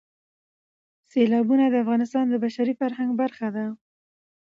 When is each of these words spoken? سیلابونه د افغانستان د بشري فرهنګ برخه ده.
سیلابونه 1.11 1.65
د 1.69 1.75
افغانستان 1.83 2.25
د 2.29 2.35
بشري 2.43 2.73
فرهنګ 2.81 3.09
برخه 3.21 3.47
ده. 3.55 3.65